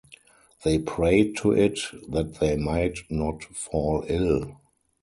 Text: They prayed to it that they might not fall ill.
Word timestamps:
They 0.65 0.79
prayed 0.79 1.37
to 1.37 1.51
it 1.51 1.79
that 2.09 2.39
they 2.39 2.57
might 2.57 2.97
not 3.11 3.43
fall 3.43 4.03
ill. 4.07 4.57